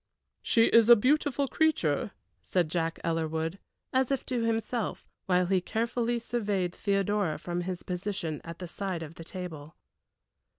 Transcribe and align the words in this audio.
"She 0.41 0.63
is 0.65 0.89
a 0.89 0.95
beautiful 0.95 1.47
creature," 1.47 2.09
said 2.41 2.69
Jack 2.71 2.97
Ellerwood, 3.03 3.59
as 3.93 4.09
if 4.09 4.25
to 4.25 4.41
himself, 4.41 5.05
while 5.27 5.45
he 5.45 5.61
carefully 5.61 6.17
surveyed 6.17 6.73
Theodora 6.73 7.37
from 7.37 7.61
his 7.61 7.83
position 7.83 8.41
at 8.43 8.57
the 8.57 8.67
side 8.67 9.03
of 9.03 9.13
the 9.13 9.23
table. 9.23 9.75